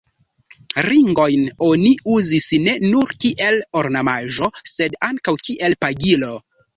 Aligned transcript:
Ringojn 0.85 1.41
oni 1.67 1.91
uzis 2.13 2.47
ne 2.67 2.73
nur 2.93 3.13
kiel 3.25 3.59
ornamaĵo, 3.81 4.49
sed 4.73 4.97
ankaŭ 5.09 5.35
kiel 5.49 5.77
pagilo. 5.87 6.33